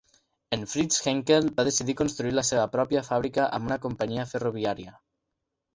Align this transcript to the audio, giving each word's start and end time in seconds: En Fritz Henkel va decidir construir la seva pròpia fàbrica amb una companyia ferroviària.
En 0.55 0.63
Fritz 0.71 0.95
Henkel 1.09 1.51
va 1.59 1.65
decidir 1.69 1.97
construir 2.01 2.33
la 2.39 2.45
seva 2.49 2.65
pròpia 2.79 3.07
fàbrica 3.11 3.47
amb 3.59 3.71
una 3.73 3.81
companyia 3.89 4.29
ferroviària. 4.35 4.99